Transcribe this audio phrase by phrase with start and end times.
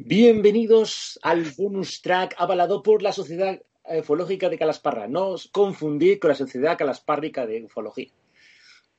[0.00, 5.08] Bienvenidos al bonus track avalado por la Sociedad Ufológica de Calasparra.
[5.08, 8.12] No os confundir con la Sociedad Calaspárrica de Ufología.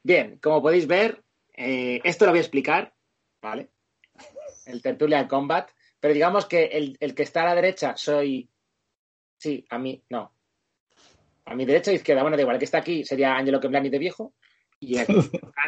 [0.04, 1.24] Bien, como podéis ver,
[1.56, 2.94] eh, esto lo voy a explicar,
[3.42, 3.70] ¿vale?
[4.66, 8.50] El Tertulia Combat, pero digamos que el, el, que está a la derecha soy.
[9.38, 10.34] Sí, a mí, no.
[11.46, 13.90] A mi derecha e izquierda, bueno, da igual, el que está aquí sería Angelo Kemblani
[13.90, 14.34] de viejo
[14.82, 15.14] y aquí,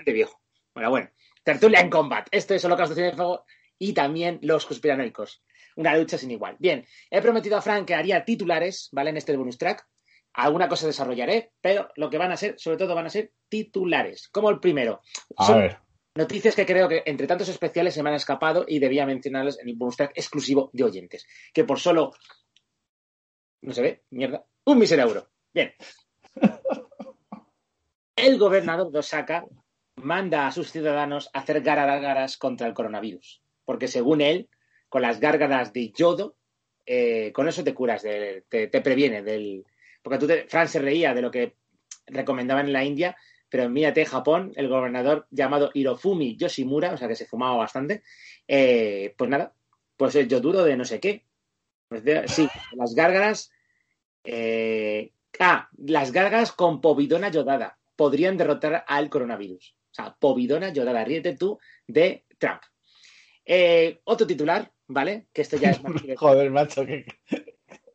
[0.05, 0.41] de viejo.
[0.73, 1.09] Bueno, bueno.
[1.41, 2.27] Tertulia en Combat.
[2.31, 3.45] Esto es Holocausto de Fuego
[3.81, 5.43] y también los conspiranoicos.
[5.75, 6.55] Una lucha sin igual.
[6.59, 9.09] Bien, he prometido a Frank que haría titulares, ¿vale?
[9.09, 9.87] En este bonus track.
[10.33, 14.29] Alguna cosa desarrollaré, pero lo que van a ser, sobre todo, van a ser titulares.
[14.29, 15.01] Como el primero.
[15.35, 15.79] A Son ver.
[16.13, 19.69] Noticias que creo que entre tantos especiales se me han escapado y debía mencionarlos en
[19.69, 21.25] el bonus track exclusivo de oyentes.
[21.51, 22.13] Que por solo.
[23.61, 24.45] No se ve, mierda.
[24.65, 25.27] Un mísero euro.
[25.51, 25.73] Bien.
[28.15, 29.43] El gobernador de Osaka
[29.95, 33.41] manda a sus ciudadanos a hacer gárgaras contra el coronavirus
[33.71, 34.49] porque según él,
[34.89, 36.35] con las gárgaras de yodo,
[36.85, 39.65] eh, con eso te curas, de, te, previene del...
[40.03, 41.55] Porque tú, Fran se reía de lo que
[42.05, 43.15] recomendaban en la India,
[43.47, 48.03] pero mírate, Japón, el gobernador llamado Hirofumi Yoshimura, o sea que se fumaba bastante,
[48.45, 49.53] eh, pues nada,
[49.95, 51.23] pues el yoduro de no sé qué.
[51.87, 53.53] Pues sí, las gárgaras...
[54.25, 59.75] Eh, ah, las gárgaras con povidona yodada podrían derrotar al coronavirus.
[59.91, 62.63] O sea, povidona yodada, ríete tú de Trump.
[63.45, 65.27] Eh, otro titular, ¿vale?
[65.33, 65.93] Que esto ya es más.
[66.17, 67.05] Joder, macho, que.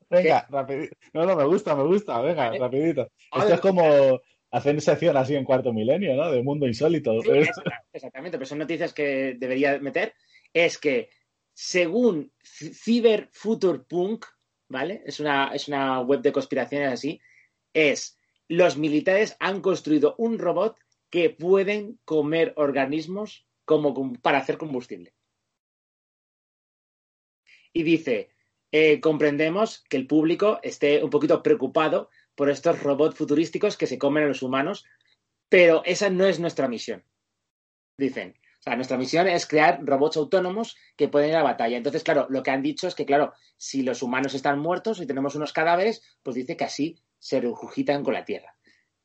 [0.08, 0.96] Venga, rapidito.
[1.12, 2.58] No, no, me gusta, me gusta, venga, ¿Vale?
[2.58, 3.10] rapidito.
[3.32, 4.20] Esto es como
[4.50, 6.30] hacer sección así en cuarto milenio, ¿no?
[6.30, 7.20] De mundo insólito.
[7.22, 7.30] Sí,
[7.92, 10.14] exactamente, pero son noticias que debería meter.
[10.52, 11.10] Es que,
[11.52, 14.26] según Cyber Future Punk,
[14.68, 15.02] ¿vale?
[15.04, 17.20] Es una, es una web de conspiraciones así.
[17.72, 18.18] Es
[18.48, 20.76] los militares han construido un robot
[21.10, 25.15] que pueden comer organismos como para hacer combustible
[27.76, 28.30] y dice,
[28.72, 33.98] eh, comprendemos que el público esté un poquito preocupado por estos robots futurísticos que se
[33.98, 34.86] comen a los humanos,
[35.50, 37.04] pero esa no es nuestra misión.
[37.98, 41.76] Dicen, o sea, nuestra misión es crear robots autónomos que pueden ir a la batalla.
[41.76, 45.06] Entonces, claro, lo que han dicho es que, claro, si los humanos están muertos y
[45.06, 48.56] tenemos unos cadáveres, pues dice que así se rejujitan con la Tierra.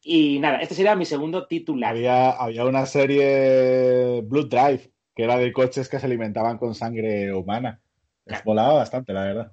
[0.01, 1.91] Y nada, este sería mi segundo titular.
[1.91, 7.33] Había, había una serie Blood Drive, que era de coches que se alimentaban con sangre
[7.33, 7.81] humana.
[8.25, 9.51] Les volaba bastante, la verdad.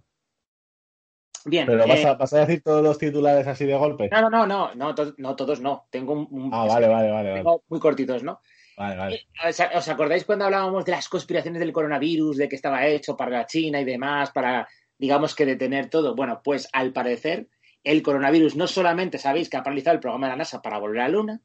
[1.45, 1.67] Bien.
[1.67, 4.09] Pero vas, eh, a, vas, a, decir todos los titulares así de golpe.
[4.11, 5.87] No, no, no, no, no, to no todos no.
[5.91, 6.29] Tengo un.
[6.31, 7.63] un ah, vale, vale, vale, tengo vale.
[7.69, 8.41] Muy cortitos, ¿no?
[8.77, 9.27] Vale, vale.
[9.49, 13.31] ¿Os, ¿Os acordáis cuando hablábamos de las conspiraciones del coronavirus, de que estaba hecho para
[13.31, 14.69] la China y demás, para,
[14.99, 16.15] digamos que detener todo?
[16.15, 17.49] Bueno, pues al parecer,
[17.83, 21.01] el coronavirus no solamente sabéis que ha paralizado el programa de la NASA para volver
[21.01, 21.41] a la Luna,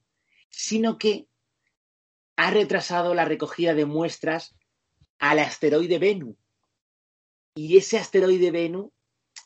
[0.50, 1.28] sino que
[2.35, 4.55] ha retrasado la recogida de muestras
[5.19, 6.35] al asteroide Venus.
[7.56, 8.91] Y ese asteroide Venus,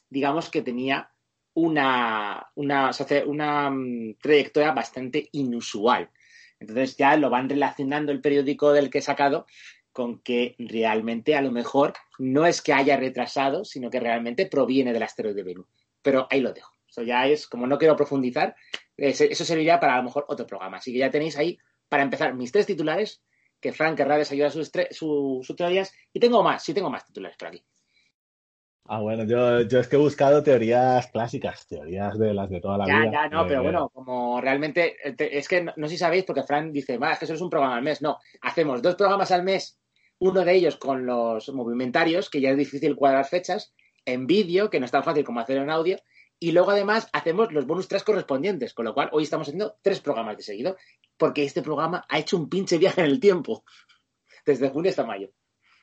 [0.09, 1.11] digamos que tenía
[1.53, 2.91] una, una,
[3.69, 6.09] um, trayectoria bastante inusual.
[6.59, 9.45] Entonces ya lo van relacionando el periódico del que he sacado
[9.91, 14.93] con que realmente a lo mejor no es que haya retrasado, sino que realmente proviene
[14.93, 15.67] del asteroide Venus.
[16.03, 16.71] Pero ahí lo dejo.
[16.87, 18.55] Eso ya es, como no quiero profundizar,
[18.95, 20.77] eso serviría para a lo mejor otro programa.
[20.77, 21.57] Así que ya tenéis ahí,
[21.89, 23.23] para empezar, mis tres titulares,
[23.59, 27.35] que Frank querrá desayudar sus, sus, sus teorías, y tengo más, sí tengo más titulares
[27.37, 27.63] por aquí.
[28.89, 32.77] Ah, bueno, yo, yo es que he buscado teorías clásicas, teorías de las de toda
[32.77, 33.11] la ya, vida.
[33.11, 33.49] Ya, no, de...
[33.49, 37.11] pero bueno, como realmente, es que no, no, sé si sabéis, porque Fran dice, va,
[37.11, 38.01] es que eso es un programa al mes.
[38.01, 39.77] No, hacemos dos programas al mes,
[40.19, 43.73] uno de ellos con los movimentarios, que ya es difícil cuadrar fechas,
[44.05, 45.97] en vídeo, que no es tan fácil como hacer en audio,
[46.39, 49.99] y luego además hacemos los bonus tres correspondientes, con lo cual hoy estamos haciendo tres
[49.99, 50.77] programas de seguido,
[51.17, 53.63] porque este programa ha hecho un pinche viaje en el tiempo,
[54.45, 55.31] desde junio hasta mayo.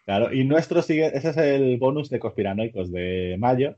[0.04, 3.76] Claro, y nuestro sigue, ese es el bonus de conspiranoicos de mayo.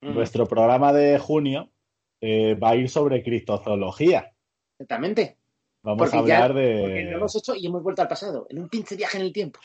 [0.00, 1.72] Nuestro programa de junio
[2.20, 4.32] eh, va a ir sobre criptozoología.
[4.78, 5.38] Exactamente.
[5.82, 6.80] Vamos porque a hablar ya, de.
[6.80, 9.32] Porque lo hemos hecho y hemos vuelto al pasado, en un pinche viaje en el
[9.32, 9.60] tiempo.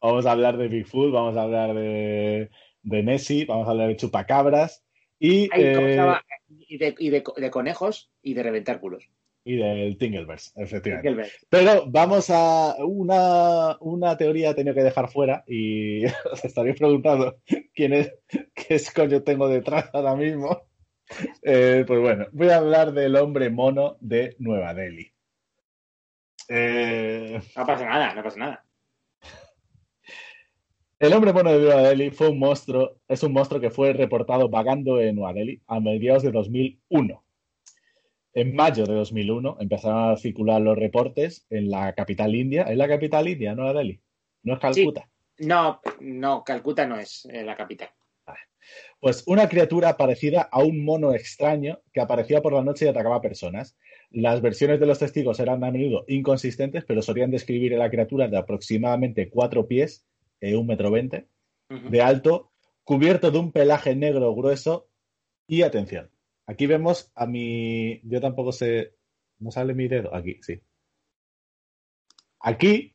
[0.00, 2.50] Vamos a hablar de Bigfoot, vamos a hablar de,
[2.82, 4.84] de Nessie, vamos a hablar de chupacabras
[5.18, 5.48] y.
[5.52, 6.14] Ay, eh...
[6.48, 9.08] y, de, y de, de, conejos y de reventar culos.
[9.44, 11.32] Y del Tingleverse, efectivamente.
[11.48, 17.38] Pero vamos a una, una teoría he tenido que dejar fuera y os estaréis preguntando
[17.74, 20.62] quién es, qué es coño tengo detrás ahora mismo.
[21.42, 25.12] Eh, pues bueno, voy a hablar del hombre mono de Nueva Delhi.
[26.48, 28.64] Eh, no pasa nada, no pasa nada.
[30.98, 34.48] El hombre mono de Nueva Delhi fue un monstruo, es un monstruo que fue reportado
[34.48, 37.21] vagando en Nueva Delhi a mediados de 2001.
[38.34, 42.62] En mayo de 2001 empezaron a circular los reportes en la capital india.
[42.62, 44.00] ¿Es la capital india, Nueva Delhi?
[44.42, 45.08] ¿No es Calcuta?
[45.38, 47.90] No, no, Calcuta no es eh, la capital.
[49.00, 53.20] Pues una criatura parecida a un mono extraño que aparecía por la noche y atacaba
[53.20, 53.76] personas.
[54.10, 58.28] Las versiones de los testigos eran a menudo inconsistentes, pero solían describir a la criatura
[58.28, 60.06] de aproximadamente cuatro pies,
[60.40, 61.26] eh, un metro veinte,
[61.68, 62.52] de alto,
[62.84, 64.88] cubierto de un pelaje negro grueso
[65.48, 66.11] y atención.
[66.46, 68.00] Aquí vemos a mi.
[68.04, 68.96] Yo tampoco sé.
[69.38, 70.14] ¿No sale mi dedo?
[70.14, 70.60] Aquí, sí.
[72.40, 72.92] Aquí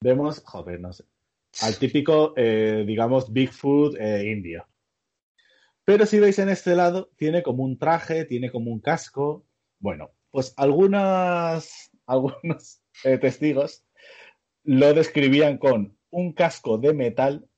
[0.00, 0.42] vemos.
[0.44, 1.04] Joder, no sé.
[1.62, 4.66] Al típico, eh, digamos, Bigfoot eh, indio.
[5.84, 9.46] Pero si veis en este lado, tiene como un traje, tiene como un casco.
[9.78, 13.84] Bueno, pues algunas, algunos eh, testigos
[14.64, 17.48] lo describían con un casco de metal.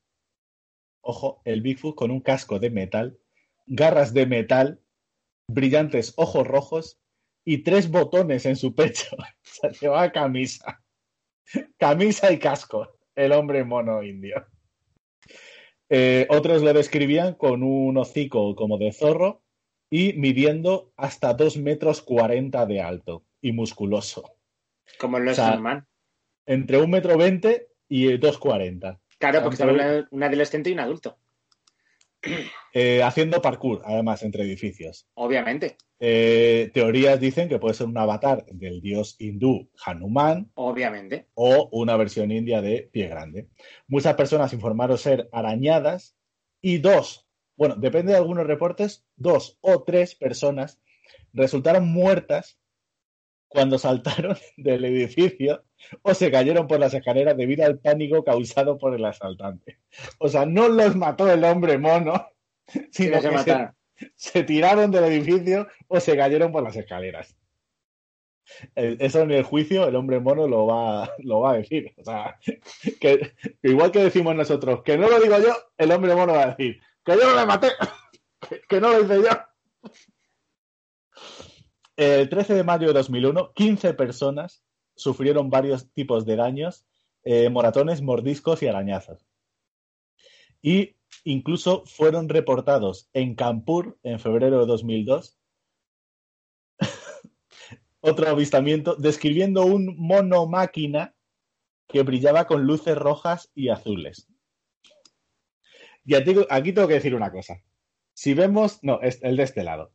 [1.01, 3.17] Ojo, el Bigfoot con un casco de metal,
[3.67, 4.81] garras de metal,
[5.49, 6.99] brillantes ojos rojos
[7.45, 9.17] y tres botones en su pecho.
[9.43, 10.83] Se llevaba camisa.
[11.79, 12.99] Camisa y casco.
[13.15, 14.47] El hombre mono indio.
[15.89, 19.43] Eh, otros lo describían con un hocico como de zorro
[19.89, 24.37] y midiendo hasta 2 metros 40 de alto y musculoso.
[24.99, 25.33] Como el o
[26.47, 28.99] Entre un metro 20 y 2,40.
[29.19, 31.19] Claro, porque estaba un adolescente y un adulto.
[32.73, 35.07] Eh, haciendo parkour, además, entre edificios.
[35.15, 35.77] Obviamente.
[35.99, 40.51] Eh, teorías dicen que puede ser un avatar del dios hindú Hanuman.
[40.55, 41.29] Obviamente.
[41.35, 43.49] O una versión india de Pie Grande.
[43.89, 46.17] Muchas personas informaron ser arañadas
[46.61, 47.27] y dos,
[47.57, 50.81] bueno, depende de algunos reportes, dos o tres personas
[51.33, 52.59] resultaron muertas
[53.49, 55.65] cuando saltaron del edificio
[56.03, 59.79] o se cayeron por las escaleras debido al pánico causado por el asaltante.
[60.19, 62.29] O sea, no los mató el hombre mono,
[62.91, 63.71] sino que
[64.15, 67.37] se, tiraron del edificio o se cayeron por las escaleras.
[68.77, 71.93] Eso en el juicio el hombre mono lo va, lo va a decir.
[71.97, 72.39] O sea,
[73.01, 73.33] que,
[73.63, 76.81] igual que decimos nosotros, que no lo digo yo, el hombre mono va a decir,
[77.05, 77.69] que yo no le maté,
[78.69, 79.31] que no lo hice yo.
[81.97, 84.63] El 13 de mayo de 2001, 15 personas
[84.97, 86.87] sufrieron varios tipos de daños,
[87.23, 89.27] eh, moratones, mordiscos y arañazos.
[90.63, 95.39] Y incluso fueron reportados en Kanpur en febrero de 2002
[98.01, 101.15] otro avistamiento describiendo un mono máquina
[101.89, 104.29] que brillaba con luces rojas y azules.
[106.05, 107.63] Y aquí tengo que decir una cosa.
[108.15, 109.93] Si vemos, no, el de este lado.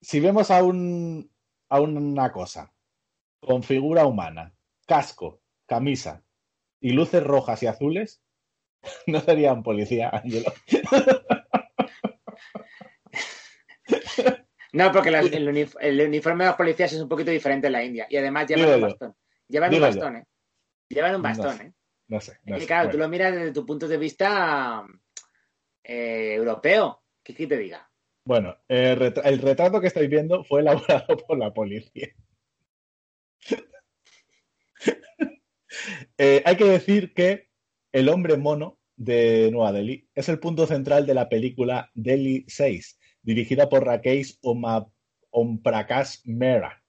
[0.00, 1.32] Si vemos a, un,
[1.68, 2.75] a una cosa
[3.40, 4.54] con figura humana,
[4.86, 6.24] casco, camisa
[6.80, 8.22] y luces rojas y azules,
[9.06, 10.52] no serían policía, Ángelo.
[14.72, 15.48] No, porque el,
[16.06, 18.06] uniforme de los policías es un poquito diferente en la India.
[18.10, 19.16] Y además llevan un bastón.
[19.48, 20.24] Llevan un bastón, ¿eh?
[20.90, 21.72] Llevan un bastón, ¿eh?
[22.08, 22.38] No sé.
[22.44, 24.86] y claro, tú lo miras desde tu punto de vista
[25.82, 27.02] eh, europeo.
[27.22, 27.90] ¿Qué, ¿Qué te diga?
[28.26, 28.98] Bueno, el,
[29.40, 32.08] retrato que estáis viendo fue elaborado por la policía.
[36.18, 37.48] Eh, hay que decir que
[37.92, 42.98] el hombre mono de Nueva Delhi es el punto central de la película Delhi 6,
[43.22, 44.38] dirigida por Rakesh
[45.30, 46.82] Omprakash Mera.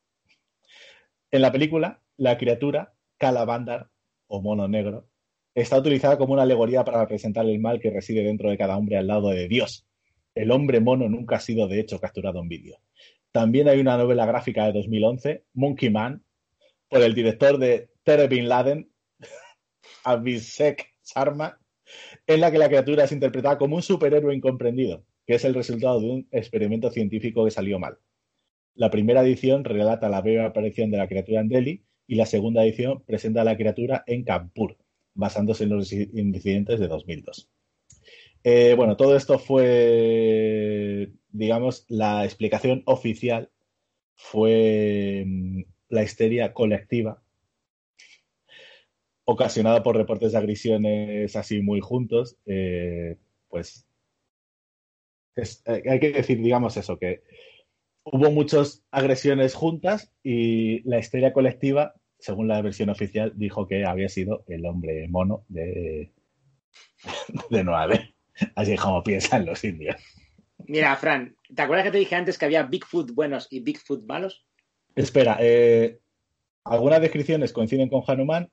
[1.32, 3.90] En la película, la criatura Kalabandar,
[4.28, 5.10] o mono negro,
[5.54, 8.98] está utilizada como una alegoría para representar el mal que reside dentro de cada hombre
[8.98, 9.88] al lado de Dios,
[10.36, 12.78] el hombre mono nunca ha sido de hecho capturado en vídeo.
[13.32, 16.24] También hay una novela gráfica de 2011, Monkey Man,
[16.90, 18.90] por el director de Tere Bin Laden,
[20.06, 21.60] Abhishek Sharma,
[22.26, 26.00] en la que la criatura es interpretada como un superhéroe incomprendido, que es el resultado
[26.00, 27.98] de un experimento científico que salió mal.
[28.76, 32.64] La primera edición relata la breve aparición de la criatura en Delhi y la segunda
[32.64, 34.78] edición presenta a la criatura en Kanpur,
[35.14, 37.52] basándose en los incidentes de 2002.
[38.46, 43.52] Eh, bueno, todo esto fue, digamos, la explicación oficial
[44.16, 47.22] fue mm, la histeria colectiva
[49.30, 53.18] ocasionada por reportes de agresiones así muy juntos, eh,
[53.50, 53.86] pues
[55.36, 57.24] eh, hay que decir, digamos eso, que
[58.06, 64.08] hubo muchas agresiones juntas y la historia colectiva, según la versión oficial, dijo que había
[64.08, 66.14] sido el hombre mono de,
[67.50, 68.14] de
[68.56, 69.98] Así como piensan los indios.
[70.68, 74.46] Mira, Fran, ¿te acuerdas que te dije antes que había Bigfoot buenos y Bigfoot malos?
[74.96, 76.00] Espera, eh,
[76.64, 78.50] algunas descripciones coinciden con Hanuman,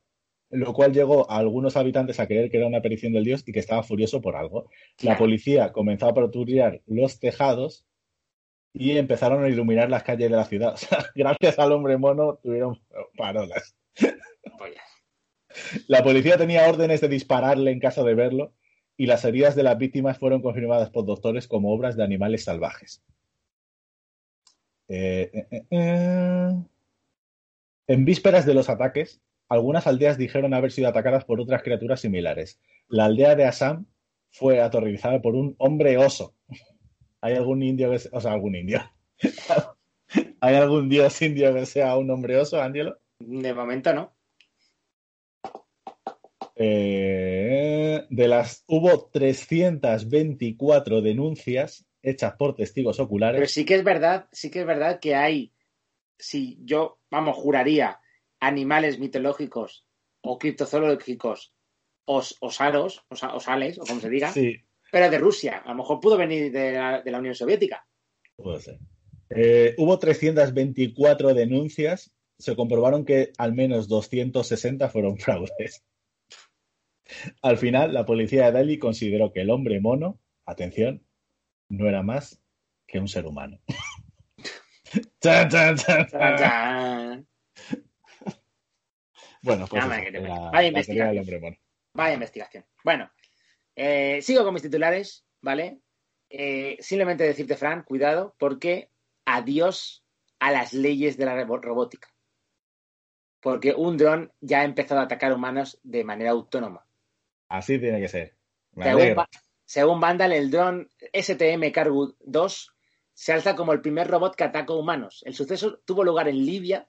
[0.51, 3.53] lo cual llegó a algunos habitantes a creer que era una aparición del dios y
[3.53, 4.71] que estaba furioso por algo.
[5.03, 7.87] La policía comenzó a patrullar los tejados
[8.73, 10.77] y empezaron a iluminar las calles de la ciudad.
[11.15, 12.81] gracias al hombre mono tuvieron
[13.17, 13.75] parolas.
[15.87, 18.53] La policía tenía órdenes de dispararle en caso de verlo
[18.97, 23.03] y las heridas de las víctimas fueron confirmadas por doctores como obras de animales salvajes.
[24.89, 26.51] Eh, eh, eh,
[27.87, 32.61] en vísperas de los ataques, algunas aldeas dijeron haber sido atacadas por otras criaturas similares.
[32.89, 33.87] La aldea de Assam
[34.31, 36.35] fue aterrorizada por un hombre oso.
[37.21, 38.81] ¿Hay algún indio que sea, o sea, algún indio?
[40.41, 42.99] ¿Hay algún dios indio que sea un hombre oso, Ángelo?
[43.19, 44.15] De momento no.
[46.57, 53.39] Eh, de las hubo 324 denuncias hechas por testigos oculares.
[53.39, 55.53] Pero sí que es verdad, sí que es verdad que hay,
[56.19, 57.99] si yo, vamos, juraría,
[58.47, 59.87] animales mitológicos
[60.23, 61.55] o criptozoológicos
[62.07, 64.33] os, osaros, osales, o como se diga,
[64.93, 65.63] pero de Rusia.
[65.65, 67.87] A lo mejor pudo venir de la, Unión Soviética.
[68.37, 68.79] Puede ser.
[69.31, 72.13] Eh, hubo 324 denuncias.
[72.39, 75.85] Se comprobaron que al menos 260 fueron fraudes.
[77.43, 81.05] Al final, la policía de Delhi consideró que el hombre mono, atención,
[81.69, 82.41] no era más
[82.87, 83.61] que un ser humano.
[89.45, 91.59] Bueno, pues vaya, investigación.
[91.93, 92.65] vaya investigación.
[92.83, 93.11] Bueno,
[93.77, 95.81] eh, sigo con mis titulares, ¿vale?
[96.31, 98.91] Eh, simplemente decirte, Fran, cuidado, porque
[99.27, 100.03] adiós
[100.39, 102.09] a las leyes de la robótica.
[103.41, 106.87] Porque un dron ya ha empezado a atacar humanos de manera autónoma.
[107.49, 108.37] Así tiene que ser.
[109.67, 112.75] Según, Vandal, el dron STM Cargo 2
[113.13, 115.23] se alza como el primer robot que atacó humanos.
[115.27, 116.89] El suceso tuvo lugar en Libia,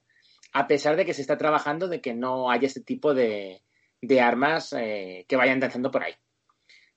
[0.52, 3.62] a pesar de que se está trabajando de que no haya este tipo de,
[4.20, 6.14] armas eh, que vayan danzando por ahí.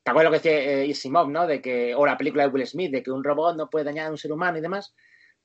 [0.03, 1.45] ¿Te acuerdas lo que decía eh, Isimov, no?
[1.45, 4.07] De que, o la película de Will Smith, de que un robot no puede dañar
[4.07, 4.95] a un ser humano y demás.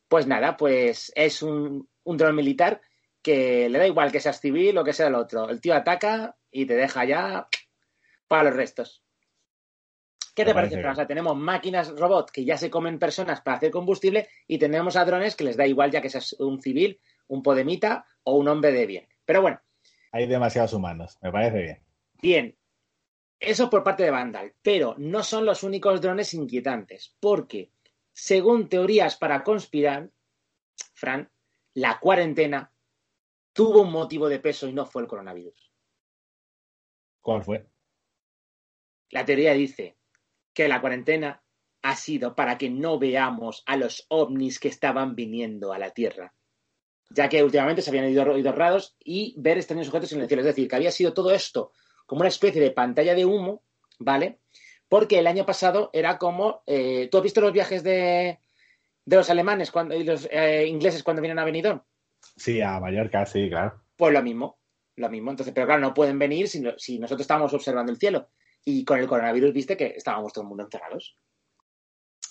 [0.09, 2.81] Pues nada, pues es un, un dron militar
[3.23, 5.49] que le da igual que seas civil o que sea el otro.
[5.49, 7.49] El tío ataca y te deja ya
[8.29, 9.03] para los restos.
[10.35, 11.07] ¿Qué te parece, Fran?
[11.07, 15.37] tenemos máquinas robot que ya se comen personas para hacer combustible y tenemos a drones
[15.37, 18.87] que les da igual ya que seas un civil, un podemita o un hombre de
[18.87, 19.09] bien.
[19.25, 19.61] Pero bueno.
[20.13, 21.83] Hay demasiados humanos, me parece bien.
[22.23, 22.57] Bien.
[23.41, 27.73] Eso por parte de Vandal, pero no son los únicos drones inquietantes, porque,
[28.13, 30.11] según teorías para conspirar,
[30.95, 31.31] Fran,
[31.75, 32.73] la cuarentena
[33.53, 35.73] tuvo un motivo de peso y no fue el coronavirus.
[37.21, 37.67] ¿Cuál fue?
[39.11, 39.97] La teoría dice
[40.53, 41.43] que la cuarentena
[41.83, 46.33] ha sido para que no veamos a los ovnis que estaban viniendo a la Tierra,
[47.11, 50.43] ya que últimamente se habían ido, ido raros y ver extraños objetos en el cielo.
[50.43, 51.73] Es decir, que había sido todo esto
[52.07, 53.63] como una especie de pantalla de humo,
[53.99, 54.41] ¿vale?
[54.89, 56.63] Porque el año pasado era como.
[56.67, 58.39] Eh, ¿Tú has visto los viajes de,
[59.07, 61.83] los alemanes cuando, y los eh, ingleses cuando vienen a Benidorm?
[62.37, 63.83] Sí, a Mallorca, sí, claro.
[63.97, 64.59] Pues lo mismo,
[64.97, 65.31] lo mismo.
[65.31, 68.31] Entonces, pero claro, no pueden venir si, si nosotros estamos observando el cielo.
[68.65, 71.19] Y con el coronavirus viste que estábamos todo el mundo encerrados.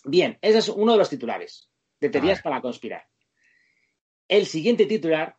[0.05, 3.05] Bien, ese es uno de los titulares de teorías para conspirar.
[4.33, 5.37] El siguiente titular,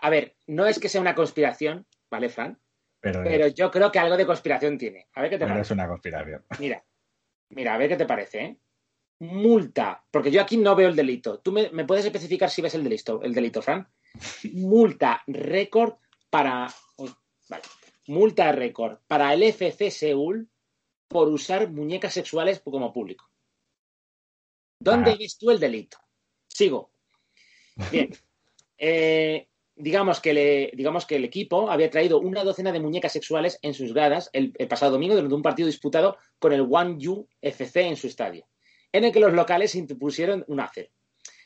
[0.00, 2.60] a ver, no es que sea una conspiración, ¿vale, Fran?
[3.00, 5.08] Pero, yo creo que algo de conspiración tiene.
[5.14, 5.62] A ver qué te parece.
[5.62, 6.44] es una conspiración.
[6.60, 6.84] Mira,
[7.48, 8.58] mira, a ver qué te parece, ¿eh?
[9.18, 11.40] Multa, porque yo aquí no veo el delito.
[11.40, 13.88] ¿Tú me, me puedes especificar si ves el delito, el delito, Fran?
[14.52, 15.94] Multa récord
[16.30, 16.68] para.
[17.48, 17.62] vale
[18.06, 20.50] multa récord para el FC Seúl
[21.08, 23.28] por usar muñecas sexuales como público.
[24.78, 25.98] ¿Dónde ves tú el delito?
[26.48, 26.91] Sigo.
[27.90, 28.10] Bien.
[28.84, 34.28] Eh, digamos, que el equipo había traído una docena de muñecas sexuales en sus gradas
[34.32, 38.46] el, pasado domingo durante un partido disputado con el One U FC en su estadio,
[38.92, 40.90] en el que los locales impusieron un hacer.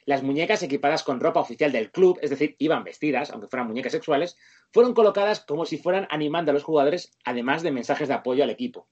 [0.07, 3.93] Las muñecas equipadas con ropa oficial del club, es decir, iban vestidas, aunque fueran muñecas
[3.93, 4.37] sexuales,
[4.73, 8.51] fueron colocadas como si fueran animando a los jugadores, además de mensajes de apoyo al
[8.51, 8.89] equipo.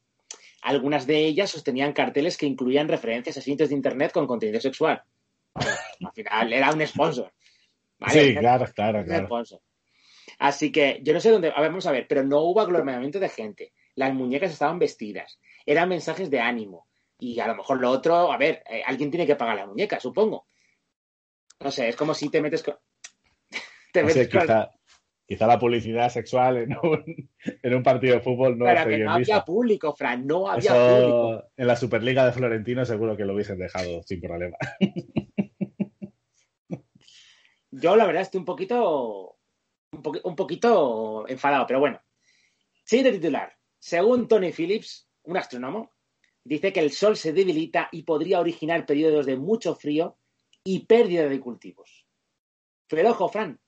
[0.61, 5.03] Algunas de ellas sostenían carteles que incluían referencias a sitios de internet con contenido sexual.
[5.54, 7.32] Al final era un sponsor.
[8.08, 9.28] Sí, claro, claro, claro.
[10.38, 11.52] Así que yo no sé dónde.
[11.54, 13.73] A ver, vamos a ver, pero no hubo aglomeramiento de gente.
[13.94, 15.38] Las muñecas estaban vestidas.
[15.64, 16.87] Eran mensajes de ánimo.
[17.18, 20.00] Y a lo mejor lo otro, a ver, eh, alguien tiene que pagar la muñeca,
[20.00, 20.46] supongo.
[21.61, 22.76] No sé, es como si te metes con.
[23.92, 24.73] Te metes quizá,
[25.25, 27.30] quizá, la publicidad sexual en un,
[27.62, 31.44] en un partido de fútbol no Pero que no había público, Fran, no había público.
[31.56, 34.56] En la Superliga de Florentino seguro que lo hubiesen dejado sin problema.
[37.81, 39.37] Yo, la verdad, estoy un poquito.
[39.93, 42.00] Un, un poquito enfadado, pero bueno.
[42.85, 43.57] Siguiente titular.
[43.78, 45.93] Según Tony Phillips, un astrónomo,
[46.45, 50.16] dice que el Sol se debilita y podría originar periodos de mucho frío
[50.62, 52.07] y pérdida de cultivos.
[52.88, 53.61] Pero ojo, Fran,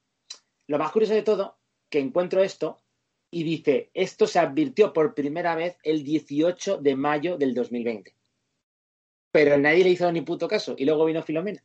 [0.66, 1.58] lo más curioso de todo,
[1.90, 2.78] que encuentro esto
[3.30, 8.14] y dice, esto se advirtió por primera vez el 18 de mayo del 2020.
[9.30, 11.62] Pero nadie le hizo ni puto caso y luego vino Filomena.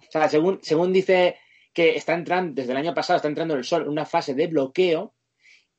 [0.00, 1.36] O sea, según, dice
[1.72, 4.46] que está entrando, desde el año pasado está entrando el Sol en una fase de
[4.46, 5.14] bloqueo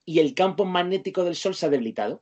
[0.06, 2.22] y el campo magnético del Sol se ha debilitado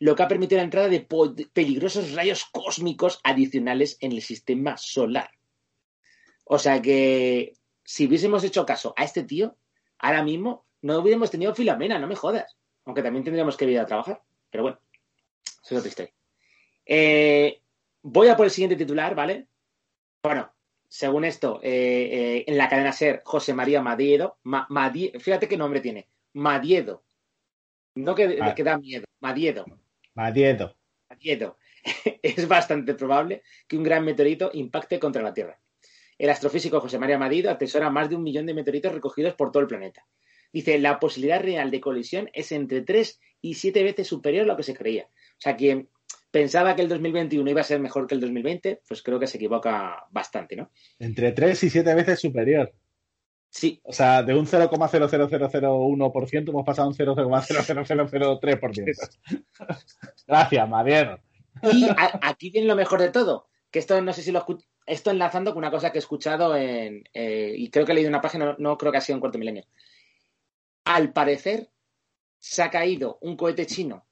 [0.00, 1.06] lo que ha permitido la entrada de
[1.52, 5.30] peligrosos rayos cósmicos adicionales en el sistema solar.
[6.44, 9.56] O sea que si hubiésemos hecho caso a este tío,
[9.98, 12.56] ahora mismo no hubiéramos tenido Filomena, no me jodas.
[12.84, 14.20] Aunque también tendríamos que ir a trabajar.
[14.50, 14.80] Pero bueno,
[15.44, 16.12] eso es otra historia.
[16.84, 17.62] Eh,
[18.02, 19.48] voy a por el siguiente titular, ¿vale?
[20.22, 20.53] Bueno,
[20.88, 24.38] según esto, eh, eh, en la cadena SER, José María Madiedo,
[25.18, 27.04] fíjate qué nombre tiene, Madiedo.
[27.96, 28.54] No que, ah.
[28.54, 29.64] que da miedo, Madiedo.
[30.14, 30.76] Madiedo.
[31.08, 31.58] Madiedo.
[32.22, 35.60] es bastante probable que un gran meteorito impacte contra la Tierra.
[36.18, 39.62] El astrofísico José María Madiedo atesora más de un millón de meteoritos recogidos por todo
[39.62, 40.06] el planeta.
[40.52, 44.56] Dice, la posibilidad real de colisión es entre 3 y 7 veces superior a lo
[44.56, 45.04] que se creía.
[45.06, 45.88] O sea, quien
[46.34, 49.36] pensaba que el 2021 iba a ser mejor que el 2020, pues creo que se
[49.36, 50.72] equivoca bastante, ¿no?
[50.98, 52.74] Entre 3 y 7 veces superior.
[53.50, 53.80] Sí.
[53.84, 59.18] O sea, de un 0,00001% hemos pasado a un 0,00003%.
[60.26, 61.20] Gracias, Mariano.
[61.72, 61.86] Y
[62.20, 64.44] aquí viene lo mejor de todo, que esto no sé si lo
[64.86, 68.08] esto enlazando con una cosa que he escuchado en, eh, y creo que he leído
[68.08, 69.66] una página, no, creo que ha sido en cuarto milenio.
[70.84, 71.70] Al parecer,
[72.40, 74.04] se ha caído un cohete chino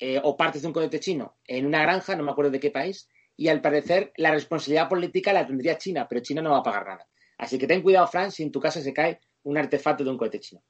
[0.00, 2.70] eh, o partes de un cohete chino en una granja, no me acuerdo de qué
[2.70, 6.62] país, y al parecer la responsabilidad política la tendría China, pero China no va a
[6.62, 7.08] pagar nada.
[7.38, 10.18] Así que ten cuidado, Fran, si en tu casa se cae un artefacto de un
[10.18, 10.62] cohete chino.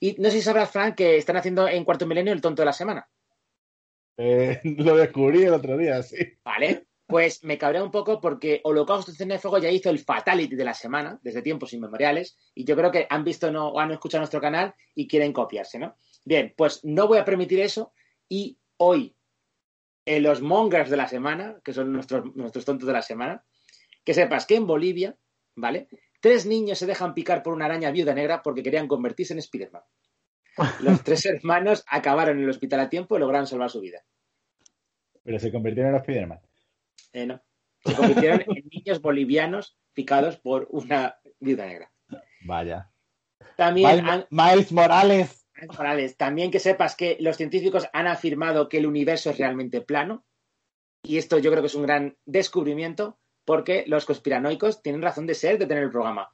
[0.00, 2.66] Y no sé si sabrás, Fran, que están haciendo en Cuarto Milenio el tonto de
[2.66, 3.08] la semana.
[4.16, 6.18] Eh, lo descubrí el otro día, sí.
[6.44, 10.64] Vale, pues me cabré un poco porque Holocausto de Fuego ya hizo el Fatality de
[10.64, 14.20] la semana, desde tiempos inmemoriales, y yo creo que han visto no, o han escuchado
[14.20, 15.96] nuestro canal y quieren copiarse, ¿no?
[16.24, 17.92] Bien, pues no voy a permitir eso
[18.32, 19.14] y hoy,
[20.06, 23.44] en los mongers de la semana, que son nuestros, nuestros tontos de la semana,
[24.04, 25.16] que sepas que en Bolivia
[25.54, 25.88] ¿vale?
[26.18, 29.82] Tres niños se dejan picar por una araña viuda negra porque querían convertirse en Spiderman.
[30.80, 34.02] Los tres hermanos acabaron en el hospital a tiempo y lograron salvar su vida.
[35.22, 36.40] ¿Pero se convirtieron en Spiderman?
[37.12, 37.42] Eh, no.
[37.84, 41.92] Se convirtieron en niños bolivianos picados por una viuda negra.
[42.46, 42.88] Vaya.
[43.56, 44.26] También Miles, Morales.
[44.30, 45.41] Miles Morales.
[46.16, 50.24] También que sepas que los científicos han afirmado que el universo es realmente plano.
[51.02, 55.34] Y esto yo creo que es un gran descubrimiento porque los conspiranoicos tienen razón de
[55.34, 56.30] ser de tener el programa.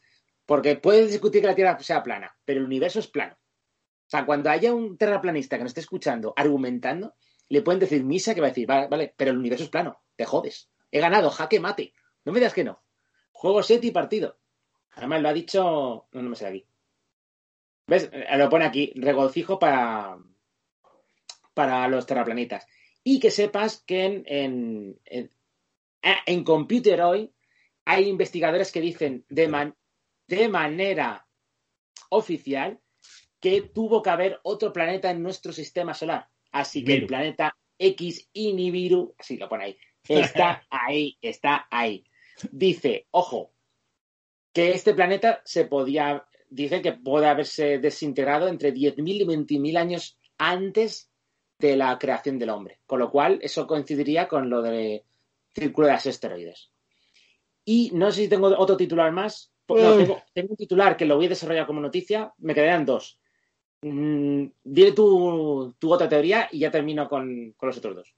[0.46, 3.34] Porque puedes discutir que la Tierra sea plana, pero el universo es plano.
[3.34, 7.14] O sea, cuando haya un terraplanista que nos esté escuchando argumentando,
[7.48, 10.02] le pueden decir misa que va a decir, vale, vale, pero el universo es plano,
[10.16, 10.70] te jodes.
[10.90, 11.92] He ganado, jaque mate.
[12.24, 12.82] No me digas que no.
[13.32, 14.38] Juego set y partido.
[14.92, 16.08] Además lo ha dicho.
[16.12, 16.67] No, no me sé aquí.
[17.88, 18.08] ¿Ves?
[18.12, 20.16] Eh, lo pone aquí, regocijo para,
[21.54, 22.66] para los terraplanistas.
[23.02, 25.00] Y que sepas que en,
[26.02, 27.32] Ah, en Computer hoy
[27.84, 29.72] hay investigadores que dicen de,
[30.26, 31.26] de manera
[32.10, 32.80] oficial
[33.40, 36.28] que tuvo que haber otro planeta en nuestro sistema solar.
[36.52, 42.04] Así que el planeta X Nibiru, así lo pone ahí, está ahí, está ahí.
[42.50, 43.52] Dice, ojo,
[44.52, 50.18] que este planeta se podía, dice que puede haberse desintegrado entre 10.000 y 20.000 años
[50.38, 51.10] antes
[51.58, 52.80] de la creación del hombre.
[52.86, 55.04] Con lo cual, eso coincidiría con lo de
[55.54, 56.70] círculo de las esteroides.
[57.64, 59.52] Y no sé si tengo otro titular más.
[59.66, 62.32] tengo, un titular que lo voy a desarrollar como noticia.
[62.38, 63.18] Me quedarían dos.
[63.82, 68.14] Mm, dile tu, otra teoría y ya termino con, los otros dos.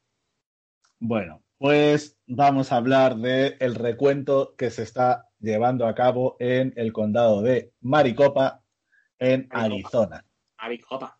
[0.98, 6.72] Bueno, pues vamos a hablar del el recuento que se está llevando a cabo en
[6.76, 8.62] el condado de Maricopa,
[9.18, 10.24] en Arizona.
[10.58, 11.18] Maricopa.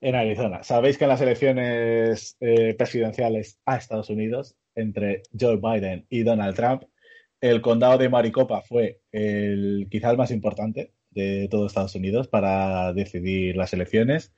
[0.00, 0.62] En Arizona.
[0.62, 6.54] Sabéis que en las elecciones eh, presidenciales a Estados Unidos entre Joe Biden y Donald
[6.54, 6.84] Trump,
[7.40, 12.92] el condado de Maricopa fue el quizás el más importante de todo Estados Unidos para
[12.92, 14.34] decidir las elecciones.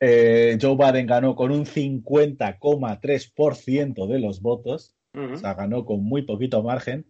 [0.00, 6.22] Eh, Joe Biden ganó con un 50,3% de los votos, o sea, ganó con muy
[6.22, 7.06] poquito margen.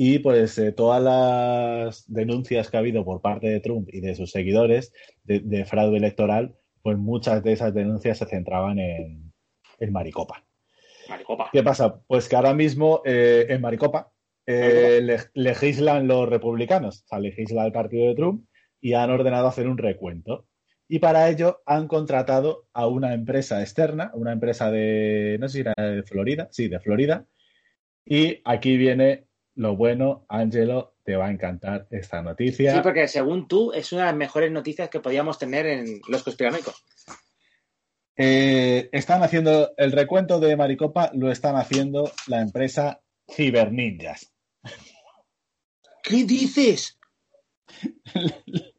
[0.00, 4.14] Y pues eh, todas las denuncias que ha habido por parte de Trump y de
[4.14, 4.92] sus seguidores
[5.24, 9.32] de, fraude electoral, pues muchas de esas denuncias se centraban en,
[9.90, 10.44] Maricopa.
[11.08, 11.50] Maricopa.
[11.52, 12.00] ¿Qué pasa?
[12.06, 14.12] Pues que ahora mismo eh, en Maricopa
[14.46, 18.46] eh, legislan los republicanos, o sea, legisla el partido de Trump
[18.80, 20.46] y han ordenado hacer un recuento.
[20.86, 25.60] Y para ello han contratado a una empresa externa, una empresa de, no sé si
[25.62, 27.26] era de Florida, sí, de Florida.
[28.04, 29.27] Y aquí viene
[29.58, 32.74] lo bueno, Angelo, te va a encantar esta noticia.
[32.74, 36.22] Sí, porque según tú es una de las mejores noticias que podíamos tener en los
[36.22, 36.84] conspiranoicos.
[38.16, 44.32] Eh, están haciendo el recuento de Maricopa, lo están haciendo la empresa Ciberninjas.
[46.04, 46.96] ¿Qué dices?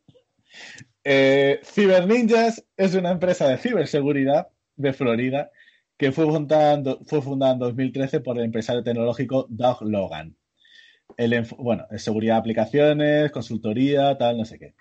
[1.03, 5.51] eh, Ciberninjas es una empresa de ciberseguridad de Florida
[5.97, 10.38] que fue fundada, fue fundada en 2013 por el empresario tecnológico Doug Logan
[11.17, 14.73] el, bueno, seguridad de aplicaciones, consultoría, tal, no sé qué.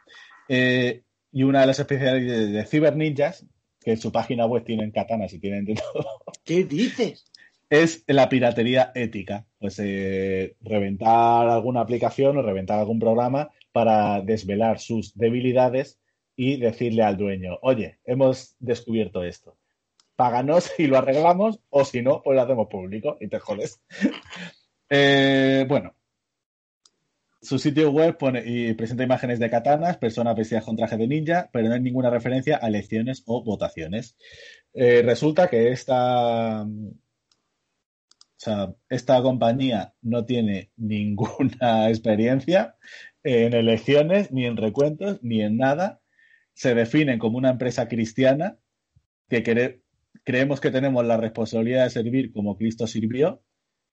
[0.48, 3.46] Eh, y una de las especialidades de, Cyber Ninjas,
[3.80, 6.22] que en su página web tienen katanas y tienen de todo.
[6.44, 7.24] ¿Qué dices?
[7.70, 9.46] Es la piratería ética.
[9.58, 15.98] Pues eh, reventar alguna aplicación o reventar algún programa para desvelar sus debilidades
[16.34, 19.58] y decirle al dueño, oye, hemos descubierto esto.
[20.14, 23.80] Páganos y lo arreglamos, o si no, pues lo hacemos público y te jodes.
[24.90, 25.92] Eh, bueno,
[27.40, 31.48] su sitio web pone y presenta imágenes de katanas, personas vestidas con traje de ninja,
[31.52, 34.16] pero no hay ninguna referencia a elecciones o votaciones.
[34.74, 36.66] Eh, resulta que esta,
[38.88, 42.76] esta compañía no tiene ninguna experiencia
[43.22, 46.00] en elecciones, ni en recuentos, ni en nada.
[46.54, 48.58] Se definen como una empresa cristiana
[49.28, 49.80] que
[50.24, 53.42] creemos que tenemos la responsabilidad de servir como Cristo sirvió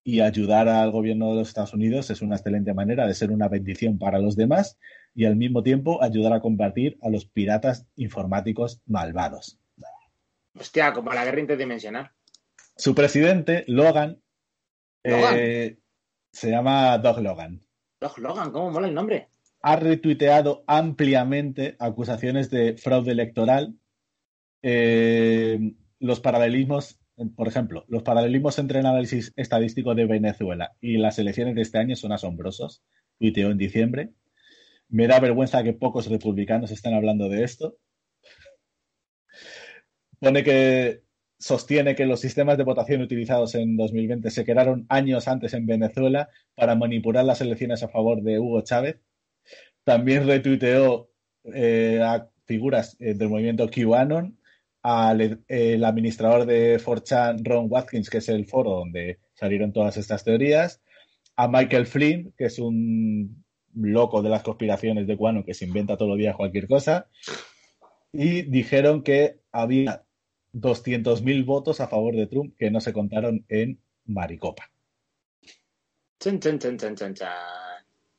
[0.08, 3.50] y ayudar al gobierno de los Estados Unidos es una excelente manera de ser una
[3.50, 4.78] bendición para los demás
[5.16, 9.58] y al mismo tiempo ayudar a combatir a los piratas informáticos malvados.
[10.58, 12.12] Hostia, como la guerra interdimensional.
[12.78, 14.22] Su presidente, Logan,
[15.04, 15.80] eh,
[16.32, 17.62] se llama Doug Logan.
[18.00, 19.30] Doug Logan, ¿cómo mola el nombre?
[19.64, 23.74] Ha retuiteado ampliamente acusaciones de fraude electoral,
[24.62, 27.00] eh, los paralelismos
[27.36, 31.78] por ejemplo, los paralelismos entre el análisis estadístico de Venezuela y las elecciones de este
[31.78, 32.84] año son asombrosos.
[33.18, 34.12] Tuiteó en diciembre.
[34.90, 37.78] Me da vergüenza que pocos republicanos estén hablando de esto.
[40.20, 41.04] Pone que
[41.38, 46.30] sostiene que los sistemas de votación utilizados en 2020 se crearon años antes en Venezuela
[46.56, 49.00] para manipular las elecciones a favor de Hugo Chávez.
[49.84, 51.10] También retuiteó
[51.54, 54.38] eh, a figuras eh, del movimiento QAnon
[54.88, 60.24] al el administrador de 4chan, Ron Watkins, que es el foro donde salieron todas estas
[60.24, 60.80] teorías,
[61.36, 63.44] a Michael Flynn, que es un
[63.74, 67.08] loco de las conspiraciones de Cuano que se inventa todos los días cualquier cosa,
[68.14, 70.04] y dijeron que había
[70.54, 74.70] 200.000 votos a favor de Trump que no se contaron en Maricopa.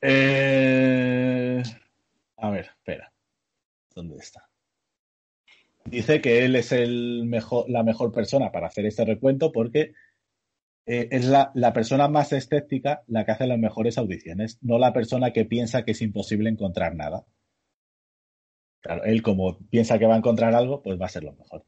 [0.01, 1.63] Eh,
[2.39, 3.13] a ver, espera.
[3.95, 4.46] ¿Dónde está?
[5.89, 9.93] Dice que él es el mejor, la mejor persona para hacer este recuento porque
[10.87, 15.33] eh, es la, persona más escéptica la que hace las mejores audiciones, no la persona
[15.33, 17.25] que piensa que es imposible encontrar nada.
[18.81, 21.65] Claro, él como piensa que va a encontrar algo, pues va a ser lo mejor.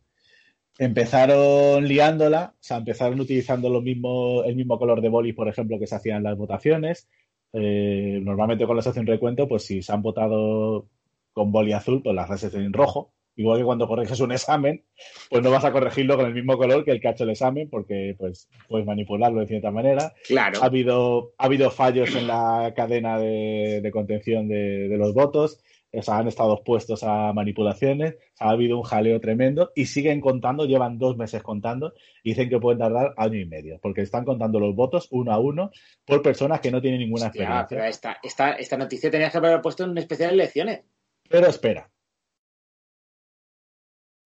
[0.78, 5.80] Empezaron liándola, o sea, empezaron utilizando lo mismo, el mismo color de boli, por ejemplo,
[5.80, 7.08] que se hacían las votaciones.
[7.52, 10.88] Eh, normalmente cuando se hace un recuento, pues si se han votado
[11.32, 14.84] con boli azul, pues las haces en rojo Igual que cuando corriges un examen,
[15.30, 17.30] pues no vas a corregirlo con el mismo color que el que ha hecho el
[17.30, 20.12] examen, porque pues puedes manipularlo de cierta manera.
[20.26, 20.60] Claro.
[20.60, 25.60] Ha habido, ha habido fallos en la cadena de, contención de, los votos.
[25.92, 30.66] O sea, han estado expuestos a manipulaciones, ha habido un jaleo tremendo y siguen contando,
[30.66, 34.58] llevan dos meses contando y dicen que pueden tardar año y medio, porque están contando
[34.58, 35.70] los votos uno a uno
[36.04, 37.66] por personas que no tienen ninguna experiencia.
[37.70, 40.82] Pero esta, esta, esta noticia tenías que haber puesto en un especial elecciones.
[41.30, 41.88] Pero espera,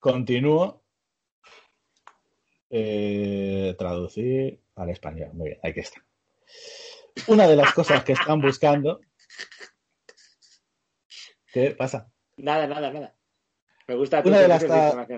[0.02, 0.82] Continúo.
[2.68, 5.30] Eh, traducir al español.
[5.32, 6.04] Muy bien, aquí está.
[7.28, 9.00] Una de las cosas que están buscando.
[11.52, 12.10] ¿Qué pasa?
[12.36, 13.14] Nada, nada, nada.
[13.86, 14.22] Me gusta.
[14.24, 14.64] Una de, las,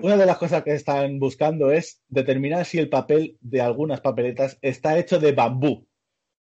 [0.03, 4.59] una de las cosas que están buscando es determinar si el papel de algunas papeletas
[4.61, 5.88] está hecho de bambú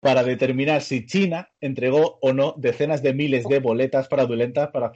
[0.01, 4.91] para determinar si China entregó o no decenas de miles de boletas fraudulentas para,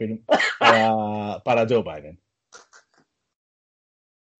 [0.59, 2.19] para, para Joe Biden.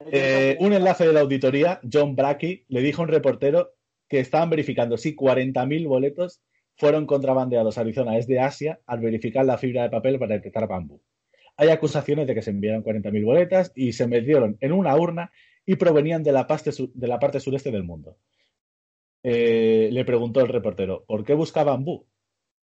[0.08, 3.74] Eh, un enlace de la auditoría, John Bracky, le dijo a un reportero
[4.08, 6.42] que estaban verificando si 40.000 boletos
[6.76, 11.02] fueron contrabandeados a Arizona desde Asia al verificar la fibra de papel para detectar bambú.
[11.58, 15.32] Hay acusaciones de que se enviaron 40.000 boletas y se metieron en una urna
[15.66, 18.18] y provenían de la parte, de la parte sureste del mundo.
[19.24, 22.08] Eh, le preguntó el reportero, ¿por qué busca bambú?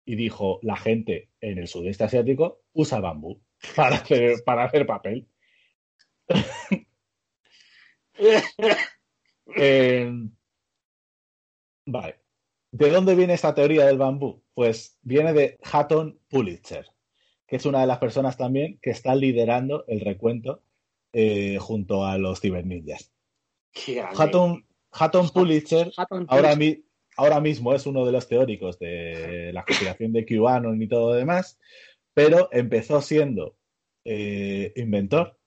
[0.05, 3.41] Y dijo, la gente en el sudeste asiático usa bambú
[3.75, 5.27] para hacer, para hacer papel.
[9.57, 10.09] Eh,
[11.85, 12.15] vale.
[12.71, 14.41] ¿De dónde viene esta teoría del bambú?
[14.53, 16.87] Pues viene de Hatton Pulitzer,
[17.45, 20.63] que es una de las personas también que está liderando el recuento
[21.11, 23.11] eh, junto a los ciberninjas.
[24.15, 25.91] Hatton, Hatton Pulitzer
[26.27, 26.55] ahora,
[27.17, 31.15] ahora, mismo es uno de los teóricos de la conspiración de QAnon y todo lo
[31.15, 31.59] demás,
[32.13, 33.57] pero empezó siendo
[34.05, 35.37] eh, inventor.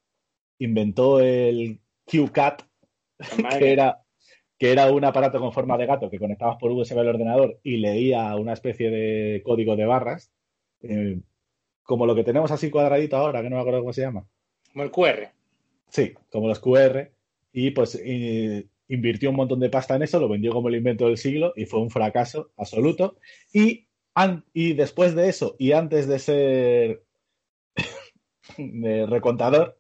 [0.59, 2.63] Inventó el QCAT,
[3.59, 4.03] que era,
[4.59, 7.77] que era un aparato con forma de gato que conectabas por USB al ordenador y
[7.79, 10.33] leía una especie de código de barras,
[10.83, 11.21] eh,
[11.83, 14.27] como lo que tenemos así cuadradito ahora, que no me acuerdo cómo se llama.
[14.73, 15.31] Como el QR.
[15.89, 17.11] Sí, como los QR.
[17.53, 18.01] Y pues
[18.89, 21.65] invirtió un montón de pasta en eso, lo vendió como el invento del siglo y
[21.65, 23.17] fue un fracaso absoluto.
[23.53, 23.87] Y,
[24.53, 27.03] y después de eso, y antes de ser
[29.09, 29.79] recontador,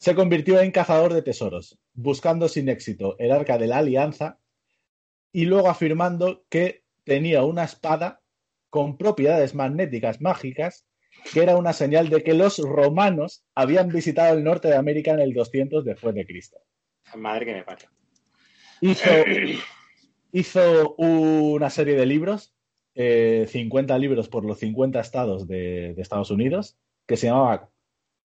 [0.00, 4.38] se convirtió en cazador de tesoros, buscando sin éxito el arca de la alianza
[5.30, 8.22] y luego afirmando que tenía una espada
[8.70, 10.86] con propiedades magnéticas mágicas
[11.34, 15.20] que era una señal de que los romanos habían visitado el norte de América en
[15.20, 16.56] el 200 después de Cristo.
[17.16, 17.90] Madre que me parió.
[20.32, 22.54] Hizo, una serie de libros,
[22.94, 27.68] 50 eh, libros por los 50 estados de, de Estados Unidos, que se llamaba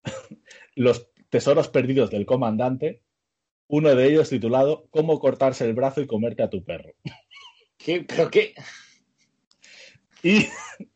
[0.76, 3.02] Los Tesoros Perdidos del Comandante,
[3.68, 6.94] uno de ellos titulado Cómo cortarse el brazo y comerte a tu perro.
[7.78, 8.06] ¿Qué?
[8.08, 8.56] ¿Pero qué?
[10.24, 10.48] Y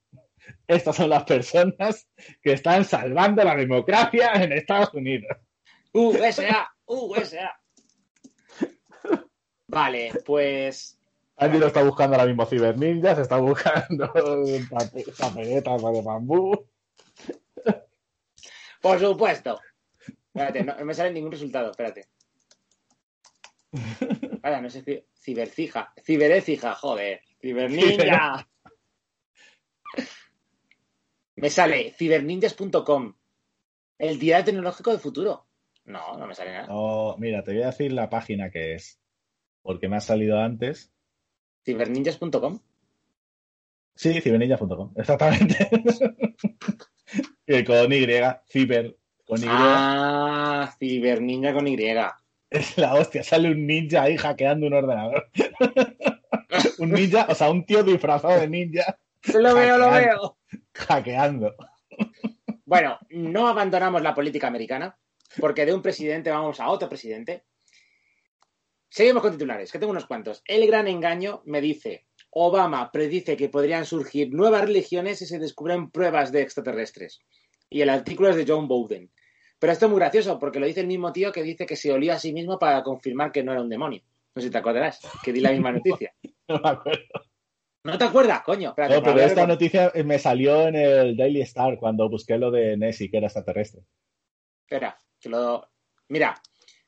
[0.67, 2.07] estas son las personas
[2.41, 5.29] que están salvando la democracia en Estados Unidos.
[5.91, 7.59] USA, USA.
[9.67, 10.97] Vale, pues.
[11.35, 14.09] Andy lo está buscando ahora mismo ciberninjas, está buscando
[15.19, 16.65] papeletas de bambú.
[18.81, 19.59] Por supuesto.
[20.33, 22.07] Espérate, no, me sale ningún resultado, espérate.
[24.41, 25.93] Vaya, no sé, cibercija,
[26.75, 28.47] joder, ciberninja.
[31.35, 33.13] me sale ciberninjas.com,
[33.97, 35.47] el día tecnológico del futuro.
[35.85, 36.67] No, no me sale nada.
[36.67, 38.99] No, mira, te voy a decir la página que es,
[39.61, 40.93] porque me ha salido antes.
[41.65, 42.59] Ciberninjas.com.
[43.95, 45.69] Sí, ciberninjas.com, exactamente.
[47.65, 48.05] con Y,
[48.47, 48.97] ciber
[49.29, 49.47] con Y.
[49.47, 51.77] Ah, ciberninja con Y.
[52.49, 55.29] Es la hostia, sale un ninja ahí hackeando un ordenador.
[56.79, 58.97] un ninja, o sea, un tío disfrazado de ninja.
[59.35, 60.37] Lo veo, lo veo.
[60.73, 61.55] Hackeando.
[62.65, 64.97] Bueno, no abandonamos la política americana,
[65.39, 67.43] porque de un presidente vamos a otro presidente.
[68.89, 70.41] Seguimos con titulares, que tengo unos cuantos.
[70.45, 75.91] El gran engaño me dice, Obama predice que podrían surgir nuevas religiones si se descubren
[75.91, 77.21] pruebas de extraterrestres.
[77.69, 79.11] Y el artículo es de John Bowden.
[79.59, 81.91] Pero esto es muy gracioso porque lo dice el mismo tío que dice que se
[81.91, 84.01] olía a sí mismo para confirmar que no era un demonio.
[84.33, 86.13] No sé si te acordarás, que di la misma noticia.
[86.47, 87.03] no me acuerdo.
[87.83, 88.73] ¿No te acuerdas, coño?
[88.77, 93.09] no, pero esta noticia me salió en el Daily Star cuando busqué lo de Nessie,
[93.09, 93.83] que era extraterrestre.
[94.61, 95.69] Espera, que lo...
[96.09, 96.35] Mira,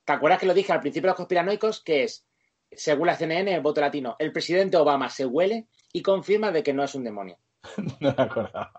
[0.04, 1.82] ¿te acuerdas que lo dije al principio de los conspiranoicos?
[1.82, 2.28] Que es,
[2.72, 6.74] según la CNN, el voto latino, el presidente Obama se huele y confirma de que
[6.74, 7.38] no es un demonio.
[8.00, 8.74] no me acordaba.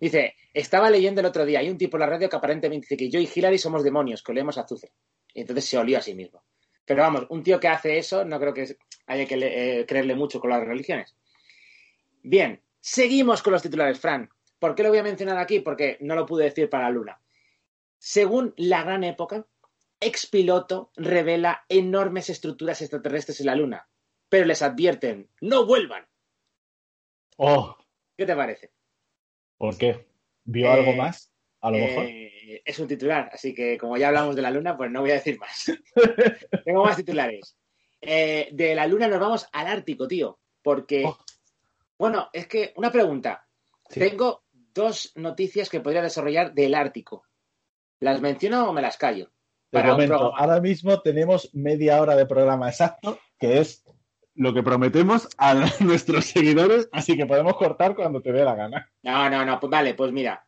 [0.00, 2.96] Dice, estaba leyendo el otro día, hay un tipo en la radio que aparentemente dice
[2.96, 4.92] que yo y Hillary somos demonios, que olemos azufre.
[5.32, 6.44] Y entonces se olió a sí mismo.
[6.84, 9.34] Pero vamos, un tío que hace eso no creo que haya que
[9.80, 11.16] eh, creerle mucho con las religiones.
[12.22, 14.28] Bien, seguimos con los titulares, Fran.
[14.58, 15.60] ¿Por qué lo voy a mencionar aquí?
[15.60, 17.20] Porque no lo pude decir para la Luna.
[17.98, 19.46] Según la gran época,
[20.00, 23.88] expiloto revela enormes estructuras extraterrestres en la Luna,
[24.28, 26.06] pero les advierten, no vuelvan.
[27.36, 27.76] Oh.
[28.16, 28.73] ¿Qué te parece?
[29.56, 30.06] ¿Por qué?
[30.44, 31.32] ¿Vio algo eh, más?
[31.60, 32.04] A lo mejor.
[32.04, 35.10] Eh, es un titular, así que como ya hablamos de la luna, pues no voy
[35.10, 35.72] a decir más.
[36.64, 37.56] Tengo más titulares.
[38.00, 40.38] Eh, de la luna nos vamos al Ártico, tío.
[40.62, 41.18] Porque, oh.
[41.98, 43.46] bueno, es que una pregunta.
[43.88, 47.24] Tengo dos noticias que podría desarrollar del Ártico.
[48.00, 49.30] ¿Las menciono o me las callo?
[49.70, 53.84] Para ahora mismo tenemos media hora de programa exacto, que es
[54.34, 58.90] lo que prometemos a nuestros seguidores, así que podemos cortar cuando te dé la gana.
[59.02, 60.46] No, no, no, pues vale, pues mira.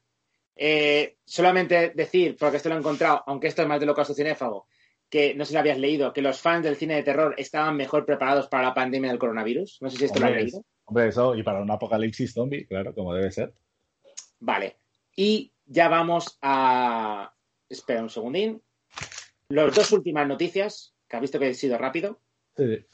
[0.58, 4.66] Eh, solamente decir, porque esto lo he encontrado, aunque esto es más de lo cinéfago,
[5.08, 7.76] que no sé si lo habías leído, que los fans del cine de terror estaban
[7.76, 9.78] mejor preparados para la pandemia del coronavirus.
[9.82, 10.64] No sé si esto lo has leído.
[10.86, 13.52] Hombre, eso, y para un apocalipsis zombie, claro, como debe ser.
[14.40, 14.78] Vale.
[15.14, 17.32] Y ya vamos a.
[17.68, 18.62] Espera un segundín.
[19.48, 22.20] Las dos últimas noticias, que has visto que he sido rápido.
[22.56, 22.84] Sí.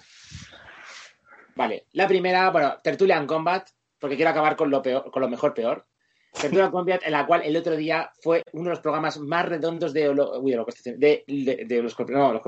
[1.54, 1.86] Vale.
[1.92, 5.86] La primera, bueno, Tertulian Combat, porque quiero acabar con lo peor, con lo mejor peor.
[6.32, 9.92] Tertulian Combat, en la cual el otro día fue uno de los programas más redondos
[9.92, 12.42] de, Holo- uy, de, de, de- de los no, los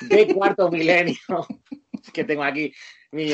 [0.00, 1.14] de cuarto milenio,
[2.12, 2.72] que tengo aquí
[3.12, 3.32] mi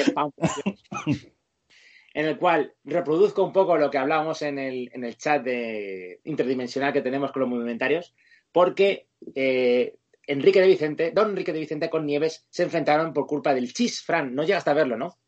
[2.13, 6.21] en el cual reproduzco un poco lo que hablábamos en el, en el chat de
[6.25, 8.15] interdimensional que tenemos con los movimentarios,
[8.53, 9.95] porque eh,
[10.31, 14.01] Enrique de Vicente, don Enrique de Vicente con Nieves se enfrentaron por culpa del chis,
[14.01, 15.19] Fran, no llegaste a verlo, ¿no?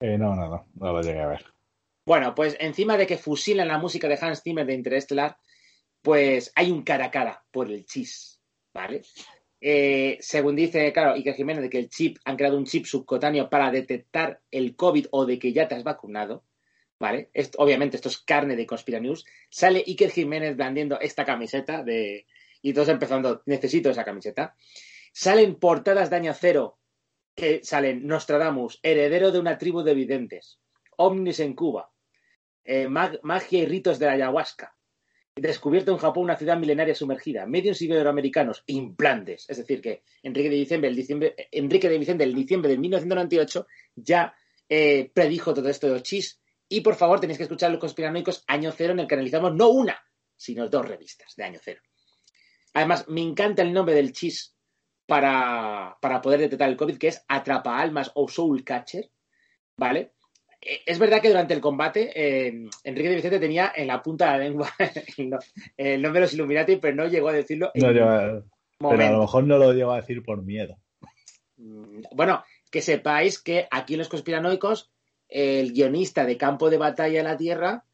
[0.00, 1.44] Eh, no, no, no, no lo llegué a ver.
[2.04, 5.36] Bueno, pues encima de que fusilan la música de Hans Zimmer de Interestelar,
[6.02, 8.40] pues hay un cara a cara por el chis,
[8.74, 9.02] ¿vale?
[9.60, 13.48] Eh, según dice, claro, Iker Jiménez, de que el chip, han creado un chip subcutáneo
[13.48, 16.42] para detectar el COVID o de que ya te has vacunado,
[16.98, 17.30] ¿vale?
[17.32, 19.24] Esto, obviamente esto es carne de Conspiranews.
[19.48, 22.26] Sale Iker Jiménez blandiendo esta camiseta de...
[22.62, 24.54] y todos empezando, necesito esa camiseta.
[25.12, 26.78] Salen portadas de año cero
[27.34, 30.60] que salen Nostradamus, heredero de una tribu de videntes,
[30.96, 31.90] ovnis en Cuba,
[32.64, 34.76] eh, mag- magia y ritos de la ayahuasca,
[35.34, 39.46] descubierto en Japón una ciudad milenaria sumergida, medios iberoamericanos, implantes.
[39.48, 43.66] Es decir, que Enrique de Vicente, el diciembre, Enrique de Vicente, el diciembre de 1998,
[43.96, 44.34] ya
[44.68, 46.38] eh, predijo todo esto de los chis.
[46.68, 49.68] Y por favor, tenéis que escuchar los conspiranoicos Año Cero, en el que analizamos no
[49.70, 49.98] una,
[50.36, 51.80] sino dos revistas de Año Cero.
[52.74, 54.54] Además, me encanta el nombre del chis
[55.06, 59.10] para, para poder detectar el COVID, que es Atrapa Almas o Soul Catcher,
[59.76, 60.12] ¿vale?
[60.60, 64.26] Eh, Es verdad que durante el combate eh, Enrique de Vicente tenía en la punta
[64.32, 64.70] de la lengua
[65.18, 65.38] el, no-
[65.76, 67.82] el nombre de los Illuminati, pero no llegó a decirlo en
[68.80, 70.78] No pero a lo mejor no lo llego a decir por miedo.
[71.56, 74.90] Mm, Bueno, que sepáis que aquí en los conspiranoicos,
[75.28, 77.84] el guionista de Campo de Batalla de la Tierra,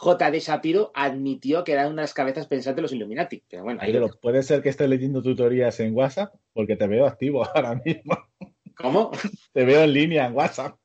[0.00, 0.38] J.D.
[0.38, 3.42] Shapiro, admitió que eran unas cabezas pensantes los Illuminati.
[3.50, 7.04] Pero bueno, ahí lo puede ser que estés leyendo tutorías en WhatsApp, porque te veo
[7.04, 8.16] activo ahora mismo.
[8.76, 9.10] ¿Cómo?
[9.52, 10.78] Te veo en línea en WhatsApp.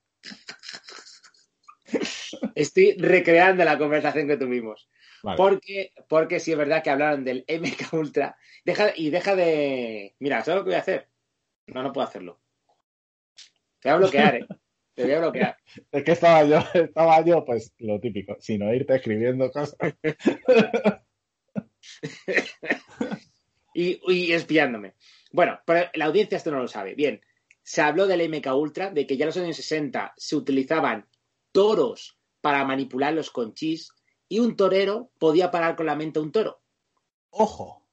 [2.55, 4.89] Estoy recreando la conversación que tuvimos.
[5.21, 5.37] Vale.
[5.37, 8.35] Porque, porque sí es verdad que hablaron del MK Ultra.
[8.65, 10.15] Deja, y deja de.
[10.17, 11.07] Mira, ¿sabes lo que voy a hacer?
[11.67, 12.41] No, no puedo hacerlo.
[13.79, 14.47] Te voy a bloquear, ¿eh?
[14.93, 15.57] Te voy a bloquear.
[15.91, 19.75] Es que estaba yo, estaba yo, pues lo típico, sino irte escribiendo cosas.
[23.73, 24.95] y, y espiándome.
[25.31, 26.95] Bueno, pero la audiencia esto no lo sabe.
[26.95, 27.21] Bien,
[27.63, 31.07] se habló del MK Ultra, de que ya en los años 60 se utilizaban
[31.51, 33.93] toros para manipularlos con chis
[34.27, 36.61] y un torero podía parar con la mente a un toro.
[37.29, 37.87] Ojo.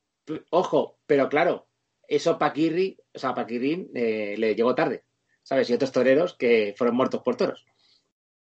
[0.51, 1.69] Ojo, pero claro,
[2.07, 5.05] eso Paquirri, o sea, Paquirrín eh, le llegó tarde,
[5.51, 5.69] ¿sabes?
[5.69, 7.67] Y otros toreros que fueron muertos por toros.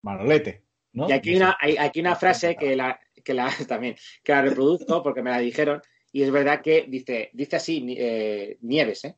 [0.03, 0.63] Manolete.
[0.93, 1.09] ¿no?
[1.09, 5.01] Y aquí una, hay aquí una frase que la, que la también, que la reproduzco
[5.01, 9.15] porque me la dijeron, y es verdad que dice, dice así, eh, Nieves, ¿eh?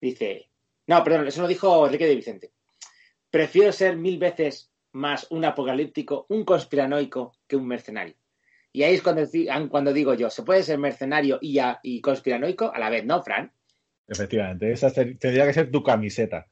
[0.00, 0.50] Dice,
[0.88, 2.50] no, perdón, eso lo dijo Enrique de Vicente.
[3.30, 8.16] Prefiero ser mil veces más un apocalíptico, un conspiranoico, que un mercenario.
[8.72, 12.00] Y ahí es cuando, di- cuando digo yo, ¿se puede ser mercenario y, a- y
[12.00, 13.52] conspiranoico a la vez, no, Fran?
[14.08, 16.48] Efectivamente, esa tendría que ser tu camiseta.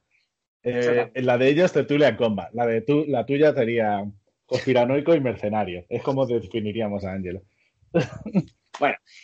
[0.63, 2.53] Eh, la de ellos, Tertulia Combat.
[2.53, 4.03] La, de tu, la tuya sería
[4.45, 5.85] conspiranoico y mercenario.
[5.89, 7.43] Es como definiríamos a Ángelo.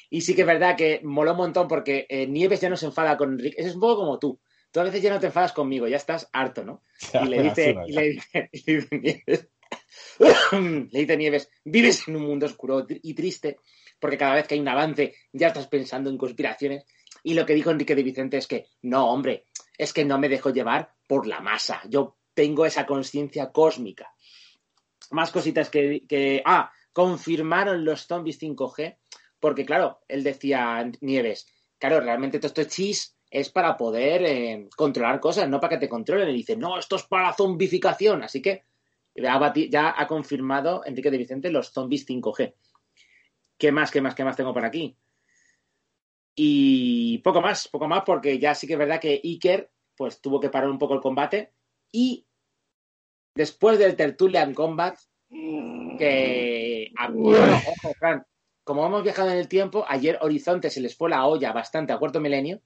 [0.10, 2.88] Y sí que es verdad que moló un montón porque eh, Nieves ya no se
[2.88, 3.56] enfada con Enrique.
[3.58, 4.40] Es un poco como tú.
[4.72, 6.84] Tú a veces ya no te enfadas conmigo, ya estás harto, ¿no?
[7.24, 9.48] Y le dice, y le dice, y le dice Nieves,
[10.92, 13.58] le dice Nieves, vives en un mundo oscuro y triste,
[14.00, 16.86] porque cada vez que hay un avance ya estás pensando en conspiraciones.
[17.24, 19.46] Y lo que dijo Enrique de Vicente es que, no, hombre,
[19.78, 21.82] es que no me dejo llevar por la masa.
[21.90, 24.14] Yo tengo esa conciencia cósmica.
[25.12, 26.42] Más cositas que, que.
[26.46, 28.98] Ah, confirmaron los zombies 5G,
[29.40, 31.46] porque claro, él decía Nieves,
[31.78, 35.86] claro, realmente todo esto es chis es para poder eh, controlar cosas, no para que
[35.86, 36.30] te controlen.
[36.30, 38.24] Y dice, no, esto es para zombificación.
[38.24, 38.64] Así que
[39.14, 42.54] ya ha confirmado Enrique de Vicente los zombies 5G.
[43.58, 44.96] ¿Qué más, qué más, qué más tengo por aquí?
[46.34, 50.40] Y poco más, poco más, porque ya sí que es verdad que Iker pues tuvo
[50.40, 51.52] que parar un poco el combate.
[51.92, 52.26] Y
[53.36, 54.98] después del Tertulian Combat,
[55.30, 58.26] que bueno, ojo, Fran,
[58.64, 61.98] como hemos viajado en el tiempo, ayer Horizonte se les fue la olla bastante a
[61.98, 62.62] cuarto milenio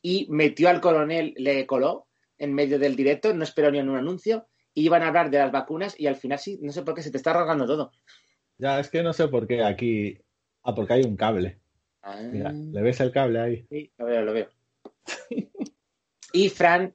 [0.00, 2.06] y metió al coronel, le coló
[2.38, 5.38] en medio del directo, no esperó ni en un anuncio, y iban a hablar de
[5.38, 7.92] las vacunas y al final sí, no sé por qué se te está rasgando todo.
[8.58, 10.18] Ya, es que no sé por qué aquí.
[10.62, 11.58] Ah, porque hay un cable.
[12.02, 13.66] Ah, Mira, ¿le ves el cable ahí?
[13.68, 14.48] sí, lo veo, lo veo.
[16.32, 16.94] Y Fran,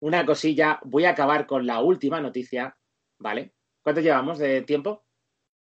[0.00, 2.76] una cosilla, voy a acabar con la última noticia,
[3.18, 3.52] ¿vale?
[3.82, 5.04] ¿Cuánto llevamos de tiempo?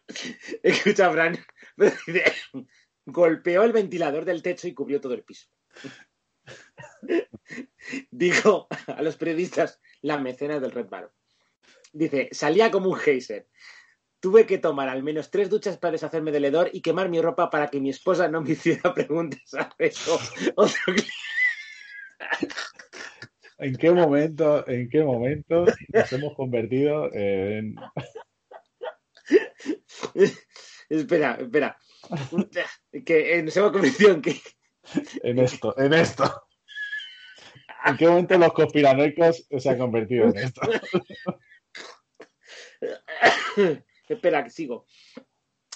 [0.63, 1.37] Escucha, Fran.
[3.05, 5.47] Golpeó el ventilador del techo y cubrió todo el piso.
[8.11, 11.11] Dijo a los periodistas la mecenas del Red Baron.
[11.93, 13.47] Dice, salía como un geyser.
[14.19, 17.49] Tuve que tomar al menos tres duchas para deshacerme del hedor y quemar mi ropa
[17.49, 20.19] para que mi esposa no me hiciera preguntas a eso.
[23.59, 27.75] ¿En qué momento, en qué momento nos hemos convertido en...
[30.89, 31.77] espera, espera.
[33.05, 34.39] Que eh, nos hemos convertido en que.
[35.23, 36.43] en esto, en esto?
[37.85, 40.61] ¿En qué momento los conspiranoicos se han convertido en esto?
[44.09, 44.85] espera, que sigo.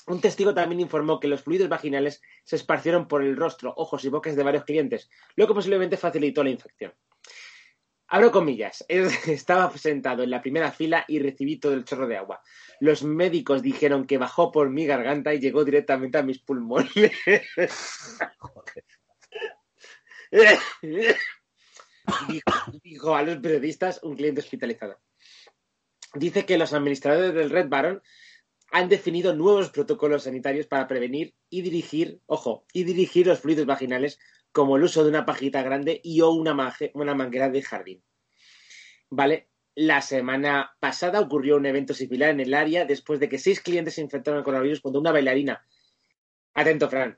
[0.07, 4.09] Un testigo también informó que los fluidos vaginales se esparcieron por el rostro, ojos y
[4.09, 6.93] bocas de varios clientes, lo que posiblemente facilitó la infección.
[8.13, 8.85] Abro comillas.
[8.89, 12.41] Estaba sentado en la primera fila y recibí todo el chorro de agua.
[12.81, 16.91] Los médicos dijeron que bajó por mi garganta y llegó directamente a mis pulmones.
[22.27, 22.51] dijo,
[22.83, 24.99] dijo a los periodistas un cliente hospitalizado.
[26.13, 28.01] Dice que los administradores del Red Baron
[28.71, 34.17] han definido nuevos protocolos sanitarios para prevenir y dirigir, ojo, y dirigir los fluidos vaginales
[34.53, 38.03] como el uso de una pajita grande y o una, manguera de jardín.
[39.09, 39.49] ¿Vale?
[39.75, 43.95] La semana pasada ocurrió un evento similar en el área después de que seis clientes
[43.95, 45.65] se infectaron el coronavirus cuando una bailarina,
[46.53, 47.17] atento Fran,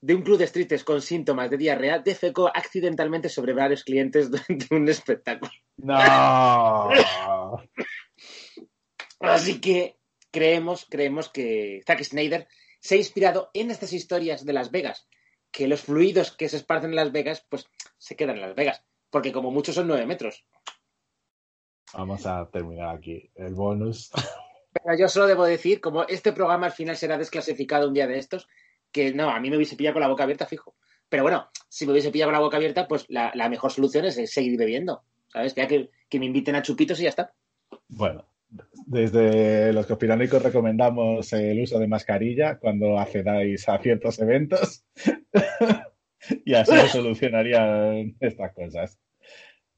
[0.00, 4.74] de un club de streets con síntomas de diarrea defecó accidentaltalmente sobre varios clientes durante
[4.74, 5.52] un espectáculo.
[5.76, 6.88] No.
[9.20, 9.97] Así que
[10.30, 12.48] creemos, creemos que Zack Snyder
[12.80, 15.08] se ha inspirado en estas historias de Las Vegas,
[15.50, 17.66] que los fluidos que se esparcen en Las Vegas, pues
[17.98, 20.44] se quedan en Las Vegas, porque como mucho son nueve metros.
[21.94, 24.10] Vamos a terminar aquí el bonus.
[24.72, 28.18] Pero yo solo debo decir, como este programa al final será desclasificado un día de
[28.18, 28.48] estos,
[28.92, 30.76] que no, a mí me hubiese pillado con la boca abierta, fijo.
[31.08, 34.04] Pero bueno, si me hubiese pillado con la boca abierta, pues la, la mejor solución
[34.04, 35.02] es seguir bebiendo.
[35.32, 35.54] ¿Sabes?
[35.54, 37.34] Ya que, que me inviten a chupitos y ya está.
[37.88, 38.26] Bueno,
[38.86, 44.84] desde los conspiranoicos recomendamos el uso de mascarilla cuando accedáis a ciertos eventos
[46.44, 48.98] y así se solucionarían estas cosas.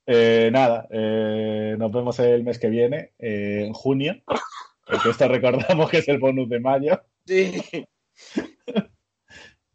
[0.06, 4.20] Eh, nada, eh, nos vemos el mes que viene, eh, en junio,
[4.86, 7.02] porque esto recordamos que es el bonus de mayo.
[7.26, 7.62] Sí.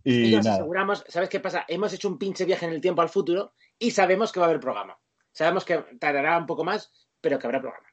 [0.07, 1.65] Y, Y nos nada, aseguramos, ¿sabes qué pasa?
[1.67, 4.49] Hemos hecho un pinche viaje en el tiempo al futuro y sabemos que va a
[4.49, 4.99] haber programa.
[5.31, 7.87] Sabemos que tardará un poco más, pero que habrá programa.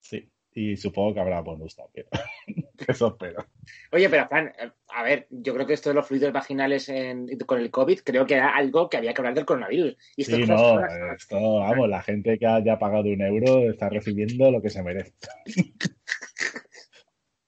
[0.00, 2.06] Sí, y supongo que habrá bonus también.
[2.88, 3.44] Eso espero.
[3.92, 7.28] Oye, pero Fran, eh, a ver, yo creo que esto de los fluidos vaginales en-
[7.40, 9.96] con el COVID, creo que era algo que había que hablar del coronavirus.
[10.16, 10.92] Y estas Sí, no, las-
[11.22, 15.12] esto, vamos, la gente que haya pagado un euro está recibiendo lo que se merece.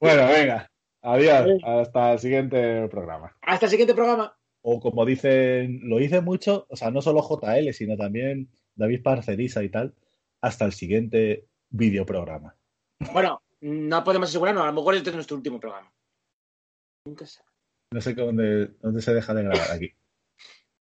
[0.00, 0.70] bueno, venga,
[1.02, 3.34] Adiós, hasta el siguiente programa.
[3.40, 4.36] Hasta el siguiente programa.
[4.62, 9.62] O como dicen, lo dice mucho, o sea, no solo JL, sino también David Parcerisa
[9.62, 9.94] y tal,
[10.42, 12.56] hasta el siguiente videoprograma.
[13.12, 15.92] Bueno, no podemos asegurarnos, a lo mejor este es nuestro último programa.
[17.06, 17.24] Nunca.
[17.92, 19.92] No sé dónde, dónde se deja de grabar aquí.